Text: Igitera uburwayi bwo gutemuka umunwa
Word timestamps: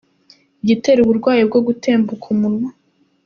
Igitera 0.63 0.99
uburwayi 1.01 1.41
bwo 1.49 1.59
gutemuka 1.67 2.25
umunwa 2.33 2.69